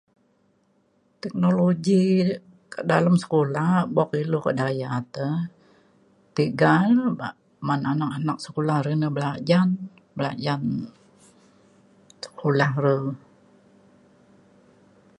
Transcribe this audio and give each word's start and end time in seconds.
teknologi 1.23 2.03
ka 2.73 2.79
dalem 2.91 3.15
sekula 3.21 3.67
buk 3.95 4.09
ilu 4.21 4.37
kedaya 4.45 4.89
te 5.15 5.27
tiga 6.35 6.73
bak 7.19 7.33
man 7.67 7.81
anak 7.91 8.11
anak 8.17 8.37
sekula 8.45 8.75
re 8.85 8.93
na 9.01 9.09
belajan 9.15 9.69
belajan 10.17 10.61
sekula 12.23 12.67
re 12.83 12.97